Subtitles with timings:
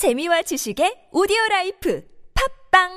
[0.00, 2.02] 재미와 지식의 오디오 라이프
[2.72, 2.88] 팟빵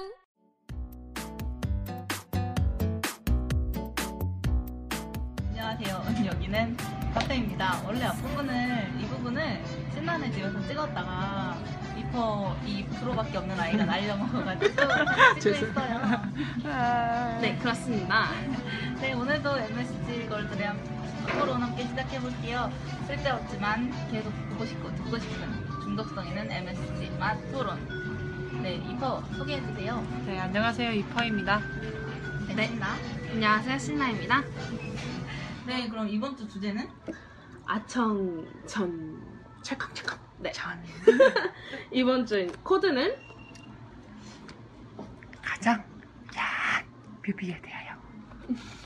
[5.49, 6.25] 안녕하세요.
[6.27, 6.77] 여기는
[7.13, 7.81] 카페입니다.
[7.85, 9.61] 원래 앞부분을 이 부분을
[9.93, 11.57] 신나는 집에서 찍었다가
[11.97, 14.81] 이퍼 2%밖에 없는 아이가 날려먹어가지고
[15.41, 16.21] 찍고 있어요.
[17.41, 18.29] 네, 그렇습니다.
[19.01, 20.81] 네, 오늘도 MSG 걸드램
[21.37, 22.71] 토론 함께 시작해볼게요.
[23.07, 27.77] 쓸데없지만 계속 보고 싶고 듣고 싶은 중독성 있는 MSG 맛 토론.
[28.61, 30.01] 네, 이퍼 소개해주세요.
[30.25, 30.91] 네, 안녕하세요.
[30.93, 31.59] 이퍼입니다.
[32.55, 32.69] 네.
[32.79, 32.95] 나.
[33.29, 33.77] 안녕하세요.
[33.77, 34.41] 신나입니다.
[35.67, 36.89] 네, 그럼 이번 주 주제는?
[37.65, 39.21] 아청 전
[39.61, 40.51] 찰칵찰칵 네.
[40.53, 40.81] 전
[41.91, 43.17] 이번 주 코드는
[45.41, 45.83] 가장
[46.35, 46.85] 야한
[47.27, 47.97] 뮤비에 대하여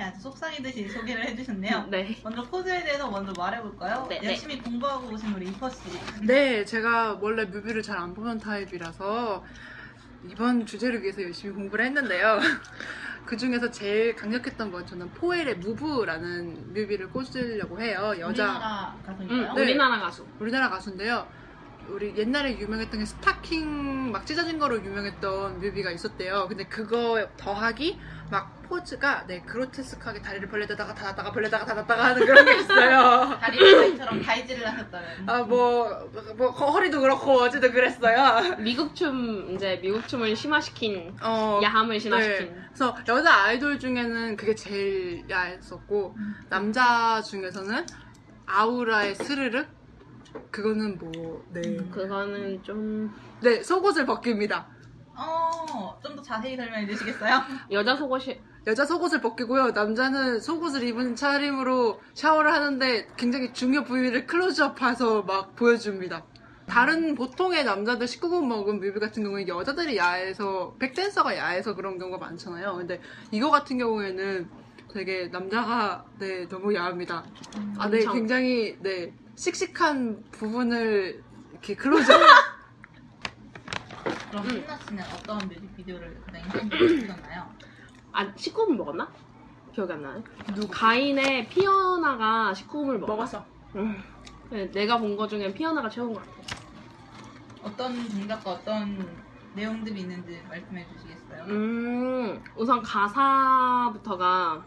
[0.00, 1.88] 네, 아주 속삭이듯이 소개를 해주셨네요.
[1.92, 2.18] 네.
[2.24, 4.06] 먼저 코드에 대해서 먼저 말해볼까요?
[4.08, 4.28] 네, 네.
[4.28, 5.76] 열심히 공부하고 오신 우리 이퍼 씨.
[6.22, 9.44] 네 제가 원래 뮤비를 잘 안 보는 타입이라서
[10.30, 12.38] 이번 주제를 위해서 열심히 공부를 했는데요
[13.26, 19.38] 그 중에서 제일 강력했던 건 저는 포엘의 Move라는 뮤비를 꽂으려고 해요 여자 우리나라 가수인가요?
[19.50, 19.62] 응, 네.
[19.62, 20.26] 우리나라 가수.
[20.38, 21.26] 우리나라 가수인데요.
[21.88, 26.46] 우리 옛날에 유명했던 게 스타킹 막 찢어진 거로 유명했던 뮤비가 있었대요.
[26.48, 27.98] 근데 그거 더하기
[28.30, 33.36] 막 포즈가 네 그로테스크하게 다리를 벌려다가 닫았다가 벌려다가 닫았다가 하는 그런 게 있어요.
[33.42, 35.28] 다리미처럼 다이질을 하셨다는.
[35.28, 38.56] 아뭐뭐 허리도 그렇고 어제도 그랬어요.
[38.58, 41.98] 미국 춤 이제 미국 춤을 심화시킨 어, 야함을 네.
[41.98, 42.54] 심화시킨.
[42.68, 46.16] 그래서 여자 아이돌 중에는 그게 제일 야했었고
[46.48, 47.84] 남자 중에서는
[48.46, 49.79] 아우라의 스르륵
[50.50, 51.76] 그거는 뭐 네.
[51.90, 54.66] 그거는 좀 네, 속옷을 벗깁니다.
[55.16, 57.42] 어, 좀 더 자세히 설명해 주시겠어요?
[57.72, 59.70] 여자 속옷이 여자 속옷을 벗기고요.
[59.70, 66.24] 남자는 속옷을 입은 차림으로 샤워를 하는데 굉장히 중요 부위를 클로즈업해서 막 보여줍니다.
[66.66, 72.76] 다른 보통의 남자들 19금 먹은 뮤비 같은 경우는 여자들이 야해서 백댄서가 야해서 그런 경우가 많잖아요.
[72.76, 73.00] 근데
[73.32, 74.48] 이거 같은 경우에는
[74.92, 77.24] 되게 남자가 네 너무 야합니다.
[77.78, 78.14] 아, 네 엄청.
[78.14, 82.20] 굉장히 네 씩씩한 부분을 이렇게 클로즈업
[84.30, 84.50] 그럼 음.
[84.50, 87.46] 신나 씨는 어떤 뮤직비디오를 가장 인상깊게 보셨나요?
[88.12, 89.08] 아 19금 먹었나?
[89.72, 90.22] 기억이 안 나네.
[90.54, 93.06] 누구 가인의 피어나가 19금을 먹었나?
[93.16, 93.44] 먹었어.
[93.76, 94.02] 응.
[94.50, 96.30] 네, 내가 본 거 중엔 피어나가 최고인 것 같아.
[97.62, 99.06] 어떤 동작과 어떤
[99.54, 101.44] 내용들이 있는지 말씀해 주시겠어요?
[101.48, 104.64] 음, 우선 가사부터가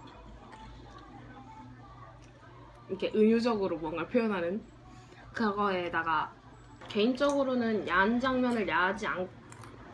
[2.94, 4.62] 이렇게 은유적으로 뭔가 표현하는
[5.34, 6.32] 그거에다가
[6.90, 9.28] 개인적으로는 야한 장면을 야하지 않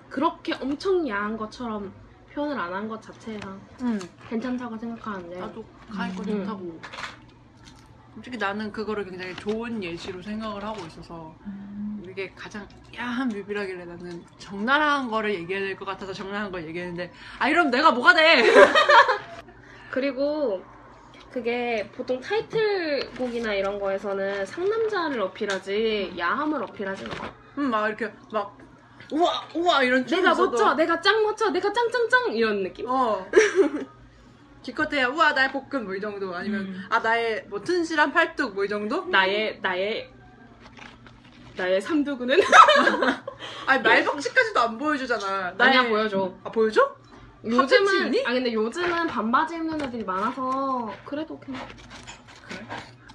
[0.09, 1.93] 그렇게 엄청 야한 것처럼
[2.33, 3.99] 표현을 안 한 것 자체가 응.
[4.29, 6.27] 괜찮다고 생각하는데 나도 가인 거 음.
[6.45, 6.79] 좋다고.
[8.15, 12.03] 솔직히 나는 그거를 굉장히 좋은 예시로 생각을 하고 있어서 음.
[12.09, 12.67] 이게 가장
[12.97, 17.91] 야한 뮤비라길래 나는 적나라한 거를 얘기해야 될 것 같아서 적나라한 걸 얘기했는데 아 이러면 내가
[17.91, 18.43] 뭐가 돼?
[19.91, 20.63] 그리고
[21.31, 27.33] 그게 보통 타이틀곡이나 이런 거에서는 상남자를 어필하지 야함을 어필하지 않아.
[27.59, 28.57] 음, 막 이렇게 막
[29.11, 32.85] 우와 우와 이런 춤 내가 있어도 멋져, 내가 짱 멋져, 내가 짱짱짱 이런 느낌.
[32.89, 33.25] 어.
[34.61, 36.83] 기껏해야 우와 나의 복근 뭐 이 정도 아니면 음.
[36.89, 39.05] 아 나의 뭐 튼실한 팔뚝 뭐 이 정도?
[39.05, 40.11] 나의 나의
[41.55, 42.39] 나의 삼두구는
[43.67, 45.53] 아니 말벅지까지도 안 보여주잖아.
[45.57, 46.33] 아니야 나의- 보여줘.
[46.43, 46.95] 아 보여줘?
[47.43, 48.13] 요즘은?
[48.25, 51.65] 아 근데 요즘은 반바지 입는 애들이 많아서 그래도 그냥
[52.47, 52.65] 그래?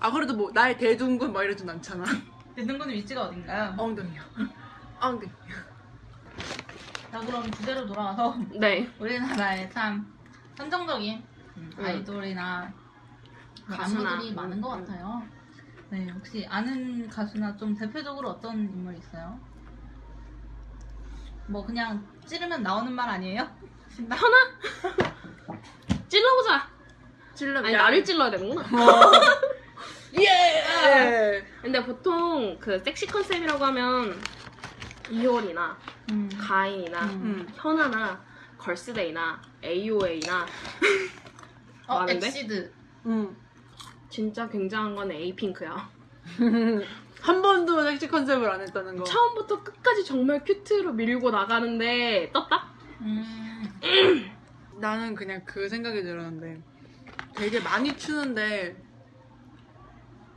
[0.00, 2.04] 아 그래도 뭐 나의 대둔근 막 이러진 않잖아.
[2.56, 3.74] 대등군의 위치가 어딘가요?
[3.76, 4.22] 엉덩이요.
[5.00, 5.30] 엉덩이.
[7.10, 10.12] 자, 그럼 주제로 돌아와서 네 우리나라에 참
[10.56, 11.22] 선정적인
[11.56, 11.84] 음, 음.
[11.84, 12.72] 아이돌이나
[13.68, 14.10] 가수나.
[14.10, 15.22] 안무들이 많은 것 같아요.
[15.90, 19.38] 네, 혹시 아는 가수나 좀 대표적으로 어떤 인물 있어요?
[21.46, 23.46] 뭐 그냥 찌르면 나오는 말 아니에요?
[23.94, 24.16] 신나?
[24.16, 24.36] 현아
[26.08, 26.68] 찔러보자.
[27.34, 27.60] 찔러.
[27.60, 28.66] 아니 나를 찔러야 되는구나.
[30.20, 31.44] 예.
[31.60, 34.20] 근데 보통 그 섹시 컨셉이라고 하면
[35.10, 35.76] 이효리나
[36.12, 36.30] 음.
[36.40, 37.48] 가인이나 음.
[37.56, 38.24] 현아나
[38.58, 40.46] 걸스데이나 AOA나
[41.88, 42.26] 어, 많은데?
[42.28, 42.72] EXID.
[43.06, 43.36] 음.
[44.08, 45.90] 진짜 굉장한 건 에이핑크야.
[47.20, 49.04] 한 번도 섹시 컨셉을 안 했다는 거.
[49.04, 52.72] 처음부터 끝까지 정말 큐트로 밀고 나가는데 떴다?
[53.00, 53.53] 음.
[54.80, 56.60] 나는 그냥 그 생각이 들었는데
[57.36, 58.76] 되게 많이 추는데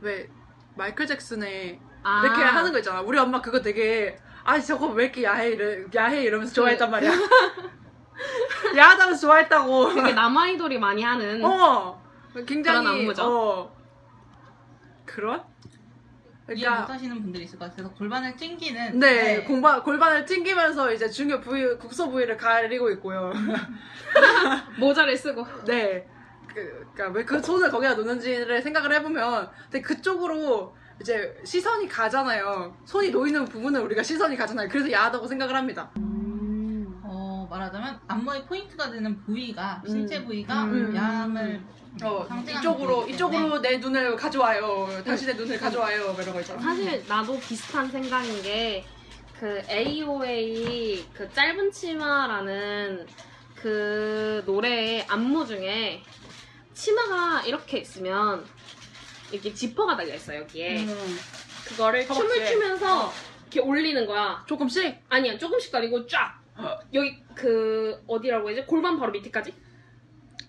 [0.00, 0.28] 왜
[0.76, 3.00] 마이클 잭슨의 아, 이렇게 하는 거 있잖아.
[3.00, 7.10] 우리 엄마 그거 되게 아 저거 왜 이렇게 야해 이래 야해 이러면서 좋아했단 말이야.
[8.76, 9.94] 야하다면서 좋아했다고.
[9.94, 12.02] 되게 남아이돌이 많이 하는 어
[12.46, 13.22] 굉장히 그런 안무죠.
[13.24, 13.76] 어
[15.04, 15.42] 그런
[16.54, 21.40] 이해 그러니까 못하시는 분들이 있을 것 같아서 골반을 찡기는 네, 공반, 골반을 튕기면서 이제 중요
[21.40, 23.32] 부위, 국소 부위를 가리고 있고요.
[24.78, 26.06] 모자를 쓰고 네.
[26.54, 32.76] 그, 그니까 왜 그 손을 거기다 놓는지를 생각을 해보면, 근데 그쪽으로 이제 시선이 가잖아요.
[32.84, 34.68] 손이 놓이는 부분은 우리가 시선이 가잖아요.
[34.68, 35.90] 그래서 야하다고 생각을 합니다.
[37.58, 40.94] 어, 말하자면 안무의 포인트가 되는 부위가 신체 부위가 음.
[40.94, 41.60] 야함을
[42.02, 45.02] 어, 상징하는 이쪽으로, 부위이기 이쪽으로 내 눈을 가져와요.
[45.04, 46.12] 다시 내 눈을 가져와요.
[46.12, 46.60] 뭐 이런 거 있잖아.
[46.60, 48.84] 사실 나도 비슷한 생각인 게
[49.38, 53.06] 그 AOA 그 짧은 치마라는
[53.54, 56.02] 그 노래의 안무 중에
[56.74, 58.44] 치마가 이렇게 있으면
[59.30, 61.18] 이렇게 지퍼가 달려 있어 여기에 음,
[61.66, 62.46] 그거를 춤을 허벅지에.
[62.46, 63.12] 추면서
[63.42, 65.02] 이렇게 올리는 거야 조금씩?
[65.08, 66.37] 아니야 조금씩 아니고 쫙
[66.92, 69.54] 여기 그 어디라고 해야지 골반 바로 밑에까지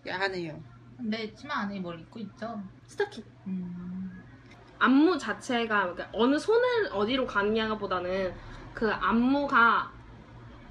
[0.07, 0.61] 야하네요.
[0.97, 2.61] 근데 치마 안에 뭘 입고 있죠?
[2.85, 4.23] 스타킹 음.
[4.79, 8.33] 안무 자체가 그러니까 어느 손을 어디로 가느냐가 보다는
[8.73, 9.91] 그 안무가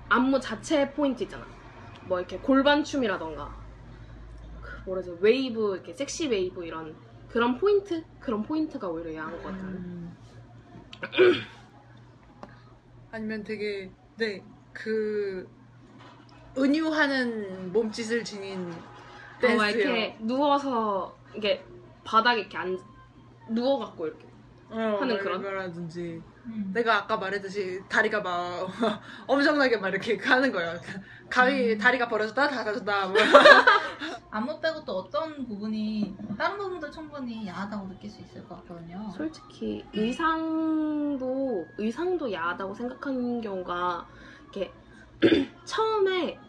[0.09, 1.47] 안무 자체의 포인트 있잖아.
[2.07, 3.55] 뭐 이렇게 골반 춤이라던가
[4.63, 6.97] 그 뭐라 지 웨이브 이렇게 섹시 웨이브 이런
[7.29, 9.65] 그런 포인트 그런 포인트가 오히려 야한 것 같아.
[9.65, 10.17] 음.
[13.13, 14.43] 아니면 되게 네
[14.79, 15.49] 그
[16.57, 19.57] 은유하는 몸짓을 지닌 어, 댄스요.
[19.59, 21.65] 막 이렇게 누워서 이게
[22.05, 22.79] 바닥에 이렇게 앉
[23.51, 24.27] 누워갖고 이렇게
[24.71, 25.43] 어, 하는 막 그런?
[25.43, 26.71] 거라든지 음.
[26.73, 28.69] 내가 아까 말했듯이 다리가 막
[29.27, 30.75] 엄청나게 막 이렇게 하는 거예요.
[31.29, 33.17] 가위 다리가 벌어졌다 닫아졌다 뭐.
[34.31, 39.11] 안무 빼고 또 어떤 부분이 다른 부분도 충분히 야하다고 느낄 수 있을 것 같거든요.
[39.11, 44.07] 솔직히 의상도 의상도 야하다고 생각하는 경우가
[45.65, 46.41] 처음에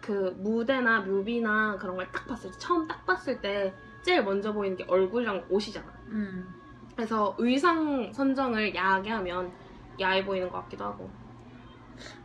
[0.00, 4.76] 그 무대나 뮤비나 그런 걸 딱 봤을 때 처음 딱 봤을 때 제일 먼저 보이는
[4.76, 5.92] 게 얼굴이랑 옷이잖아.
[6.08, 6.54] 음.
[6.96, 9.54] 그래서 의상 선정을 야하게 하면
[10.00, 11.10] 야해 보이는 것 같기도 하고.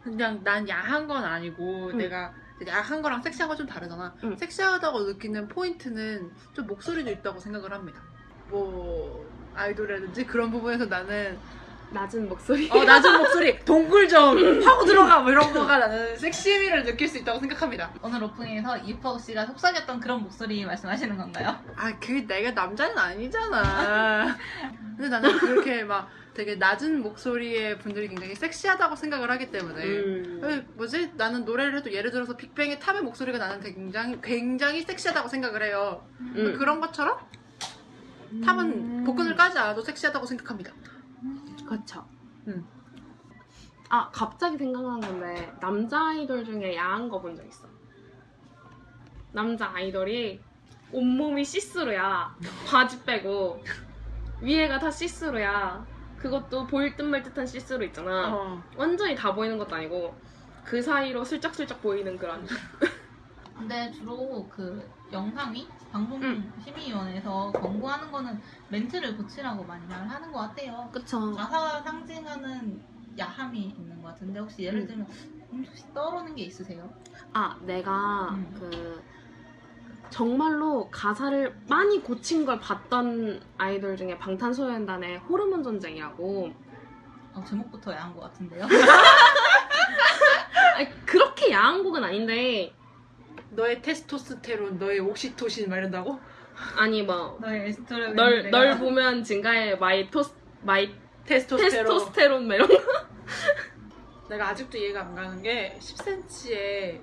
[0.01, 1.97] 그냥 난 야한 건 아니고 응.
[1.97, 2.33] 내가
[2.67, 4.15] 야한 거랑 섹시한 건 좀 다르잖아.
[4.23, 4.35] 응.
[4.37, 8.03] 섹시하다고 느끼는 포인트는 좀 목소리도 있다고 생각을 합니다.
[8.47, 11.41] 뭐 아이돌이라든지 그런 부분에서 나는
[11.91, 12.69] 낮은 목소리.
[12.71, 17.39] 어, 낮은 목소리 동굴 좀 하고 들어가 뭐 이런 거가 나는 섹시미를 느낄 수 있다고
[17.39, 17.91] 생각합니다.
[18.01, 21.57] 오늘 오프닝에서 이퍼 씨가 속삭였던 그런 목소리 말씀하시는 건가요?
[21.75, 24.37] 아, 그 내가 남자는 아니잖아.
[24.97, 30.39] 근데 나는 그렇게 막 되게 낮은 목소리의 분들이 굉장히 섹시하다고 생각을 하기 때문에 음.
[30.41, 31.11] 왜, 뭐지?
[31.17, 36.07] 나는 노래를 해도 예를 들어서 빅뱅의 탑의 목소리가 나는 굉장히 굉장히 섹시하다고 생각을 해요.
[36.19, 36.55] 음.
[36.57, 37.17] 그런 것처럼
[38.45, 40.71] 탑은 복근을 까지 않아도 섹시하다고 생각합니다.
[41.67, 42.05] 그렇죠.
[42.47, 42.65] 음.
[43.89, 47.67] 아 갑자기 생각난 건데 남자 아이돌 중에 야한 거 본 적 있어.
[49.31, 50.39] 남자 아이돌이
[50.91, 52.35] 온몸이 시스루야.
[52.67, 53.63] 바지 빼고
[54.41, 55.85] 위에가 다 시스루야.
[56.17, 58.35] 그것도 보일 듯 말 듯한 시스루 있잖아.
[58.35, 58.63] 어.
[58.75, 60.15] 완전히 다 보이는 것도 아니고
[60.65, 62.45] 그 사이로 슬쩍슬쩍 보이는 그런.
[63.57, 66.51] 근데 주로 그 영상위 방송 응.
[66.63, 68.39] 심의위원회에서 권고하는 거는
[68.69, 70.89] 멘트를 붙이라고 많이 말을 하는 것 같아요.
[70.91, 71.33] 그쵸.
[71.33, 72.81] 가사가 상징하는
[73.17, 74.87] 야함이 있는 것 같은데 혹시 예를 음.
[74.87, 75.07] 들면
[75.53, 76.89] 음, 혹시 떠오르는 게 있으세요?
[77.33, 78.53] 아 내가 음.
[78.57, 79.03] 그
[80.09, 86.51] 정말로 가사를 많이 고친 걸 봤던 아이돌 중에 방탄소년단의 호르몬 전쟁이라고
[87.33, 88.65] 어, 제목부터 야한 것 같은데요?
[90.75, 92.73] 아니, 그렇게 야한 곡은 아닌데
[93.59, 96.19] 너의 테스토스테론, 너의 옥시토신 막 이런다고?
[96.77, 100.93] 아니 뭐 너의 에스토를 널, 널 보면 증가해 my 토스 my
[101.25, 101.85] 테스토스테론.
[101.85, 102.57] 테스토스테론 거
[104.29, 107.01] 내가 아직도 이해가 안 가는 게 10cm에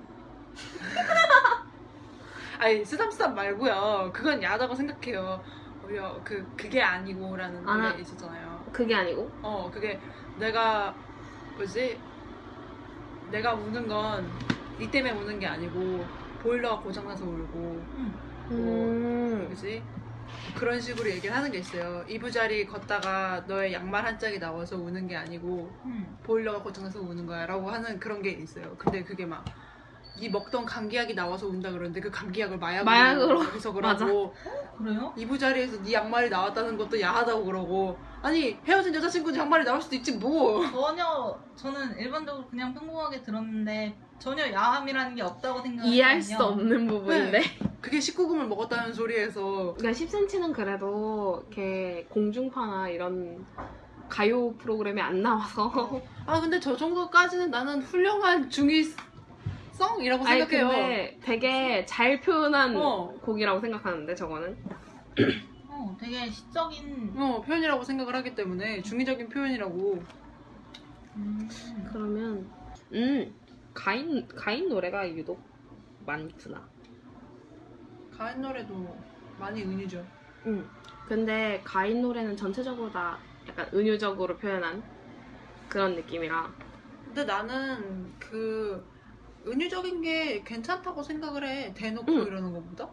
[2.59, 4.11] 아니 쓰담쓰담 말고요.
[4.13, 5.43] 그건 야하다고 생각해요.
[5.85, 7.89] 오히려 그 그게 아니고라는 아.
[7.89, 8.65] 노래 있었잖아요.
[8.73, 9.99] 그게 아니고 어 그게
[10.37, 10.95] 내가
[11.55, 11.99] 뭐지
[13.29, 14.47] 내가 우는 건
[14.79, 16.05] 니 때문에 우는 게 아니고
[16.41, 18.19] 보일러가 고장나서 울고 음.
[18.51, 19.83] 음, 그지
[20.55, 22.03] 그런 식으로 얘기를 하는 게 있어요.
[22.07, 26.17] 이부자리 걷다가 너의 양말 한 짝이 나와서 우는 게 아니고 음.
[26.23, 28.75] 보일러가 고장나서 우는 거야 라고 하는 그런 게 있어요.
[28.77, 29.45] 근데 그게 막,
[30.19, 33.43] 네 먹던 감기약이 나와서 운다 그러는데 그 감기약을 마약으로, 마약으로.
[33.53, 34.05] 해석을 맞아.
[34.05, 34.33] 하고
[34.77, 35.13] 그래요?
[35.15, 40.65] 이부자리에서 네 양말이 나왔다는 것도 야하다고 그러고 아니 헤어진 여자친구 양말이 나올 수도 있지 뭐
[40.71, 45.93] 전혀 저는 일반적으로 그냥 평범하게 들었는데 전혀 야함이라는 게 없다고 생각해요.
[45.93, 47.41] 이해할 수 없는 부분인데
[47.81, 53.45] 그게 19금을 먹었다는 소리에서 그러니까 10cm는 그래도 이렇게 공중파나 이런
[54.09, 60.67] 가요 프로그램에 안 나와서 아 근데 저 정도까지는 나는 훌륭한 중의성이라고 아니 생각해요.
[60.67, 63.13] 근데 되게 잘 표현한 어.
[63.21, 64.57] 곡이라고 생각하는데 저거는
[65.69, 70.03] 어, 되게 시적인 어, 표현이라고 생각을 하기 때문에 중의적인 표현이라고.
[71.15, 71.49] 음,
[71.91, 72.49] 그러면
[72.93, 73.35] 음
[73.77, 75.39] 가인 가인 노래가 유독
[76.05, 76.67] 많구나.
[78.17, 78.97] 가인 노래도
[79.37, 80.03] 많이 은유죠.
[80.47, 80.67] 음
[81.07, 84.83] 근데 가인 노래는 전체적으로 다 약간 은유적으로 표현한
[85.69, 86.51] 그런 느낌이라.
[87.05, 88.83] 근데 나는 그
[89.45, 91.73] 은유적인 게 괜찮다고 생각을 해.
[91.75, 92.23] 대놓고 응.
[92.23, 92.89] 이러는 것보다.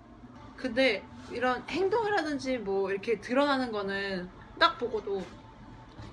[0.57, 5.27] 근데 이런 행동이라든지 뭐 이렇게 드러나는 거는 딱 보고도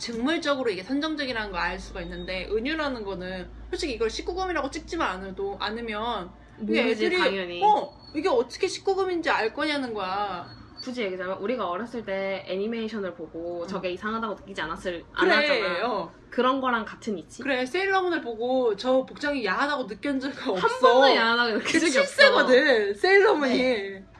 [0.01, 6.31] 직물적으로 이게 선정적이라는 걸 알 수가 있는데 은유라는 거는 솔직히 이걸 19금이라고 찍지만 않아도 않으면
[6.63, 7.61] 이게 모르지 애들이 당연히.
[7.63, 10.49] 어 이게 어떻게 19금인지 알 거냐는 거야.
[10.83, 15.87] 굳이 얘기하자면 우리가 어렸을 때 애니메이션을 보고 저게 이상하다고 느끼지 않았을 그래, 않았잖아.
[15.87, 16.11] 어.
[16.31, 17.43] 그런 거랑 같은 이치.
[17.43, 20.55] 그래 세일러문을 보고 저 복장이 야하다고 느낀 적이 없어.
[20.55, 22.11] 한 번도 야하다고 그 느낀 적이 없어.
[22.11, 24.10] 실세거든 세일러문이.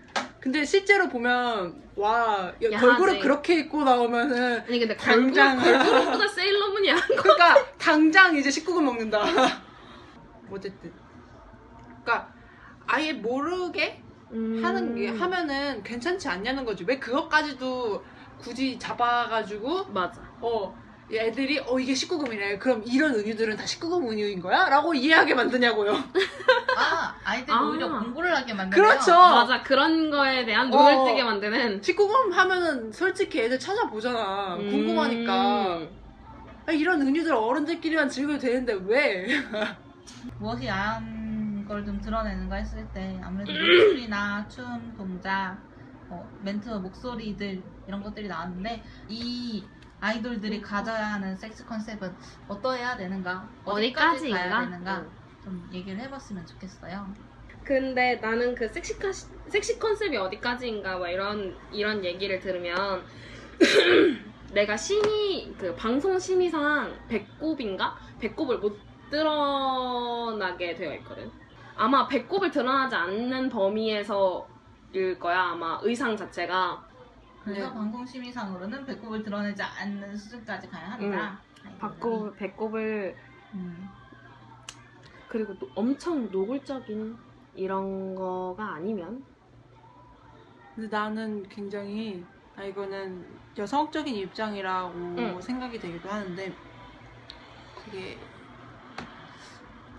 [0.42, 2.78] 근데 실제로 보면 와 야, 야하지.
[2.86, 5.58] 걸그룹 그렇게 입고 나오면은 아니 근데 당장.
[5.60, 7.16] 걸그룹보다 세일러문이 야한 거.
[7.22, 9.22] 그러니까 당장 이제 19금 먹는다.
[10.52, 10.92] 어쨌든
[12.04, 12.34] 그러니까
[12.88, 14.60] 아예 모르게 음.
[14.64, 16.84] 하는 게 하면은 괜찮지 않냐는 거지.
[16.88, 18.04] 왜 그것까지도
[18.40, 20.20] 굳이 잡아가지고 맞아.
[20.42, 20.76] 어
[21.14, 22.60] 애들이 어 이게 19금이래.
[22.60, 24.70] 그럼 이런 은유들은 다 19금 은유인 거야?
[24.70, 25.94] 라고 이해하게 만드냐고요.
[26.78, 27.62] 아 아이들이 아.
[27.62, 28.88] 오히려 공부를 하게 만드네요.
[28.88, 29.12] 그렇죠.
[29.12, 31.06] 맞아 그런 거에 대한 눈을 어.
[31.06, 34.56] 뜨게 만드는 19금 하면은 솔직히 애들 찾아보잖아.
[34.56, 34.70] 음.
[34.72, 35.82] 궁금하니까.
[36.68, 39.28] 아, 이런 은유들 어른들끼리만 즐겨도 되는데 왜?
[40.40, 45.58] 무엇이 야한 걸 좀 드러내는가 했을 때 아무래도 노출이나 춤, 동작,
[46.10, 49.64] 어, 멘트, 목소리들 이런 것들이 나왔는데 이
[50.02, 52.14] 아이돌들이 가져야 하는 섹스 컨셉은
[52.48, 53.48] 어떠해야 되는가?
[53.64, 54.50] 어디까지 어디까지인가?
[54.50, 54.98] 가야 되는가?
[54.98, 55.12] 응.
[55.44, 57.14] 좀 얘기를 해봤으면 좋겠어요.
[57.64, 63.04] 근데 나는 그 섹시 카 섹시 컨셉이 어디까지인가 막 이런 이런 얘기를 들으면
[64.52, 68.80] 내가 심의 그 방송 심의상 배꼽인가 배꼽을 못
[69.12, 71.32] 드러나게 되어 있거든.
[71.76, 76.91] 아마 배꼽을 드러나지 않는 범위에서일 거야 아마 의상 자체가
[77.44, 77.74] 그래서 네.
[77.74, 81.42] 방송 심의상으로는 배꼽을 드러내지 않는 수준까지 가야 한다.
[81.64, 81.80] 아이돌들이.
[81.80, 83.16] 배꼽 배꼽을
[83.54, 83.90] 음.
[85.28, 87.18] 그리고 또 엄청 노골적인
[87.56, 89.24] 이런 거가 아니면
[90.76, 92.24] 근데 나는 굉장히
[92.56, 93.26] 아 이거는
[93.58, 95.42] 여성적인 입장이라고 응.
[95.42, 96.54] 생각이 되기도 하는데
[97.76, 98.18] 그게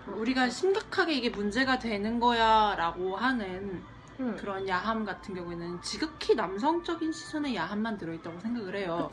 [0.06, 3.82] 우리가 심각하게 이게 문제가 되는 거야라고 하는
[4.22, 4.36] 음.
[4.36, 9.10] 그런 야함 같은 경우에는 지극히 남성적인 시선의 야함만 들어있다고 생각을 해요.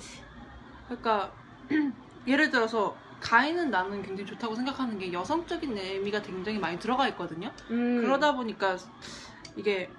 [0.88, 1.32] 그러니까
[2.28, 7.52] 예를 들어서 가인은 나는 굉장히 좋다고 생각하는 게 여성적인 의미가 굉장히 많이 들어가 있거든요.
[7.70, 8.02] 음.
[8.02, 8.78] 그러다 보니까
[9.56, 9.90] 이게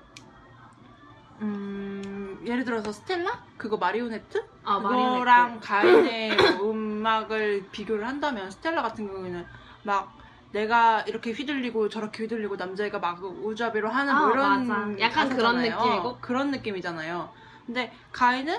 [1.43, 5.67] 음 예를 들어서 스텔라 그거 마리오네트 아, 그거랑 마리오네트.
[5.67, 9.47] 가인의 음악을 비교를 한다면 스텔라 같은 경우에는
[9.83, 10.20] 막
[10.53, 15.01] 내가 이렇게 휘둘리고 저렇게 휘둘리고 남자애가 막 우자비로 하는 뭐 아, 이런 맞아.
[15.01, 15.57] 약간 그런.
[15.63, 16.19] 느낌이고.
[16.21, 17.33] 그런 느낌이잖아요.
[17.67, 18.59] 근데 가인은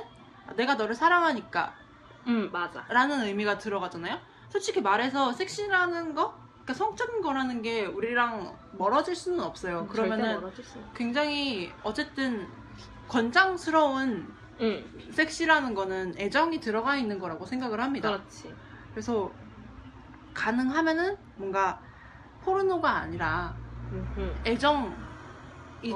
[0.56, 1.74] 내가 너를 사랑하니까
[2.28, 2.86] 음 맞아.
[2.90, 4.18] 라는 의미가 들어가잖아요.
[4.50, 6.34] 솔직히 말해서 섹시라는 거,
[6.64, 9.88] 그러니까 성적인 거라는 게 우리랑 멀어질 수는 없어요.
[9.94, 10.52] 절대 그러면은.
[10.96, 12.48] 굉장히 어쨌든
[13.08, 18.10] 권장스러운 응, 섹시라는 거는 애정이 들어가 있는 거라고 생각을 합니다.
[18.10, 18.54] 그렇지.
[18.92, 19.32] 그래서
[20.34, 21.82] 가능하면은 뭔가
[22.44, 23.54] 포르노가 아니라.
[24.46, 24.96] 애정이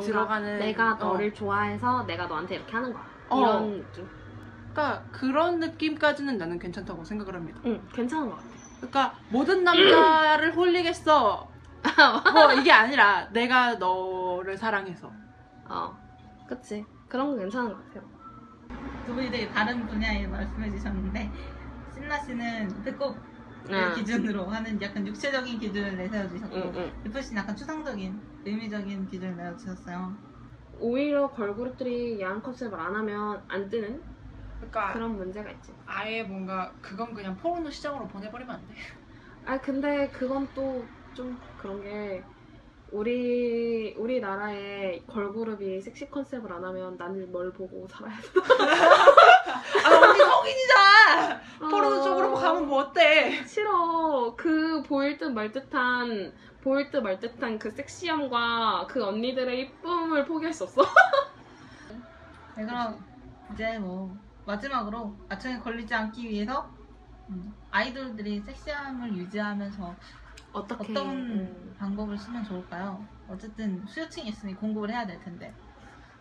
[0.03, 3.05] 들어가는 내가 어, 너를 좋아해서 내가 너한테 이렇게 하는 거야.
[3.29, 3.39] 어.
[3.39, 4.07] 이런 느낌.
[4.73, 7.61] 그러니까 그런 느낌까지는 나는 괜찮다고 생각을 합니다.
[7.65, 8.49] 응, 괜찮은 것 같아.
[8.79, 11.49] 그러니까 모든 남자를 홀리겠어.
[12.33, 15.11] 뭐 이게 아니라 내가 너를 사랑해서.
[15.69, 15.97] 어,
[16.47, 16.85] 그치.
[17.07, 18.03] 그런 거 괜찮은 것 같아요.
[19.05, 21.31] 두 분이 되게 다른 분야에 말씀해 주셨는데
[21.93, 22.91] 신나 씨는 배
[23.65, 23.93] 꼽 응.
[23.95, 27.21] 기준으로 하는 약간 육체적인 기준을 내세워주셨고 응, 응.
[27.21, 30.17] 씨는 약간 추상적인 의미적인 기준을 내세워주셨어요.
[30.79, 34.03] 오히려 걸그룹들이 야한 컨셉을 안 하면 안 뜨는
[34.59, 35.75] 그러니까 그런 문제가 있지.
[35.85, 38.75] 아예 뭔가 그건 그냥 포르노 시장으로 보내버리면 안 돼.
[39.45, 42.25] 아 근데 그건 또 좀 그런 게
[42.91, 48.21] 우리 우리나라의 걸그룹이 섹시 컨셉을 안 하면 나는 뭘 보고 살아야 돼?
[49.83, 51.41] 아 언니 성인이잖아.
[51.69, 52.01] 포르노 아.
[52.01, 53.43] 쪽으로 가면 뭐 어때?
[53.45, 54.35] 싫어.
[54.37, 60.53] 그 보일 듯 말 듯한 보일 듯 말 듯한 그 섹시함과 그 언니들의 이쁨을 포기할
[60.53, 60.81] 수 없어.
[62.55, 63.05] 네, 그럼
[63.49, 66.73] 이제 뭐 마지막으로 아청에 걸리지 않기 위해서
[67.29, 69.99] 음, 아이돌들이 섹시함을 유지하면서
[70.53, 70.93] 어떻게?
[70.93, 71.75] 어떤 음.
[71.77, 73.09] 방법을 쓰면 좋을까요?
[73.27, 75.57] 어쨌든 수요층이 있으니 공부를 해야 될 텐데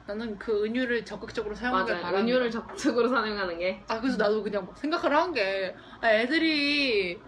[0.06, 2.02] 나는 그 은유를 적극적으로 사용하길 맞아요.
[2.04, 2.26] 바랍니다.
[2.34, 7.25] 은유를 적극적으로 사용하는 게 아 그래서 나도 그냥 막 생각을 한 게 아, 애들이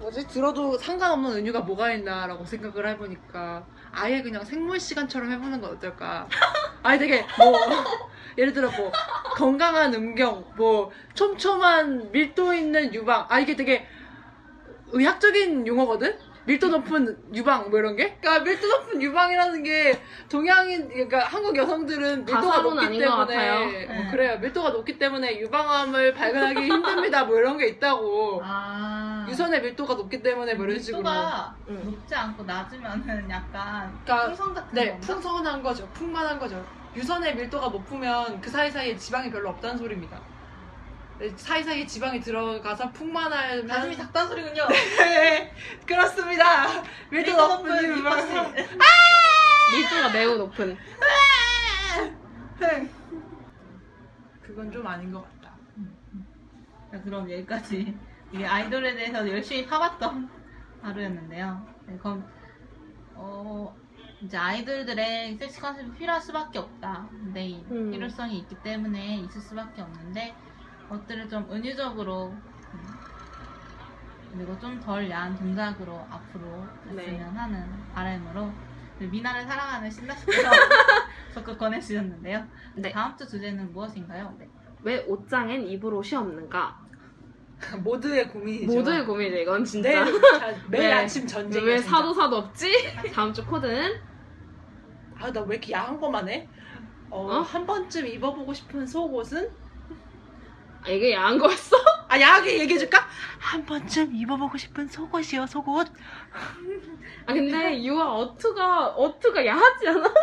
[0.00, 6.28] 뭐지 들어도 상관없는 은유가 뭐가 있나라고 생각을 해보니까 아예 그냥 생물 시간처럼 해보는 건 어떨까?
[6.82, 7.52] 아니 되게 뭐
[8.36, 8.92] 예를 들어 뭐
[9.36, 13.86] 건강한 음경, 뭐 촘촘한 밀도 있는 유방, 아 이게 되게
[14.92, 16.18] 의학적인 용어거든?
[16.48, 18.16] 밀도 높은 유방 뭐 이런 게?
[18.22, 20.00] 그러니까 밀도 높은 유방이라는 게
[20.30, 23.60] 동양인 그러니까 한국 여성들은 밀도가 높기 때문에 같아요.
[23.60, 24.08] 뭐 네.
[24.10, 29.26] 그래요 밀도가 높기 때문에 유방암을 발견하기 힘듭니다 뭐 이런 게 있다고 아.
[29.28, 31.84] 유선의 밀도가 높기 때문에 뭐 이런 식으로 밀도가 응.
[31.84, 35.06] 높지 않고 낮으면은 약간 그러니까 풍선 같은 네 건가?
[35.06, 36.64] 풍성한 거죠 풍만한 거죠
[36.96, 40.37] 유선의 밀도가 높으면 그 사이사이에 지방이 별로 없다는 소리입니다 네,
[41.36, 44.66] 사이사이에 지방이 들어가서 풍만하면 가슴이 작다는 소리군요.
[44.98, 45.52] 네,
[45.84, 48.32] 그렇습니다 밀도 높은 높은 유방 이파스.
[49.72, 50.76] 밀도가 매우 높은
[54.42, 55.54] 그건 좀 아닌 것 같다
[56.90, 57.96] 자, 그럼 여기까지
[58.32, 60.28] 이게 아이돌에 대해서 열심히 파봤던
[60.82, 61.66] 하루였는데요.
[61.86, 62.24] 네, 그럼
[63.14, 63.76] 어
[64.22, 67.08] 이제 아이돌들의 섹시 컨셉이 필요할 수밖에 없다.
[67.10, 67.90] 근데 이 음.
[67.90, 70.34] 필요성이 있기 때문에 있을 수밖에 없는데
[70.88, 72.30] 것들을 좀 은유적으로
[72.74, 72.98] 음,
[74.32, 77.02] 그리고 좀 덜 야한 동작으로 앞으로 네.
[77.06, 78.52] 했으면 하는 바람으로
[78.98, 80.50] 미나를 사랑하는 신나씨께서
[81.34, 82.46] 적극 권해주셨는데요.
[82.76, 82.90] 네.
[82.90, 84.36] 다음 주 주제는 무엇인가요?
[84.82, 86.76] 왜 옷장엔 입을 옷이 없는가
[87.82, 90.20] 모두의 고민이죠 모두의 고민이죠 이건 진짜 매일,
[90.70, 90.92] 매일 네.
[90.92, 92.72] 아침 전쟁 왜 사도 사도 없지?
[93.12, 94.00] 다음 주 코드는
[95.20, 96.48] 아 나 왜 이렇게 야한 것만 해?
[97.10, 97.40] 어, 어?
[97.40, 99.50] 한 번쯤 입어보고 싶은 속옷은?
[100.88, 101.76] 아, 이게 야한 거였어?
[102.08, 103.06] 아 야하게 얘기해줄까?
[103.38, 105.88] 한 번쯤 입어보고 싶은 속옷이요 속옷
[107.26, 110.14] 아 근데 유아 어투가 어투가 야하지 않아?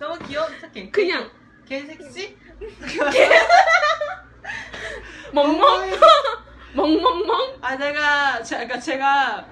[0.00, 0.90] 너무 귀여운 척해.
[0.90, 1.30] 그냥
[1.64, 2.36] 개 섹시?
[5.32, 5.90] 멍멍
[6.74, 9.46] 멍멍멍 아 내가 제, 그러니까 제가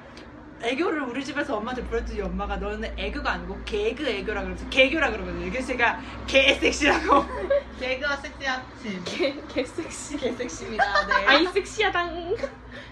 [0.63, 2.57] 애교를 우리 집에서 엄마한테 부렸더니 엄마가.
[2.57, 7.25] 너는 애교가 아니고 개그 애교라 그래서 개교라 그러거든요 그래서 제가 개 섹시라고.
[7.81, 9.03] 개그와 섹시한 침.
[9.05, 10.17] 개, 개 섹시.
[10.17, 11.07] 개 섹시입니다.
[11.07, 11.15] 네.
[11.27, 12.37] 아이 섹시하당.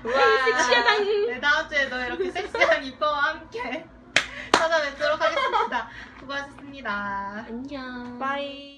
[0.05, 0.45] 우와.
[0.45, 1.05] 섹시하당.
[1.27, 3.85] 네, 다음 주에도 이렇게 섹시한 이뻐와 함께
[4.53, 5.89] 찾아뵙도록 하겠습니다.
[6.19, 7.45] 수고하셨습니다.
[7.49, 8.19] 안녕.
[8.19, 8.77] 빠이